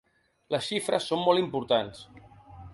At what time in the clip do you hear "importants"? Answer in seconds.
1.45-2.03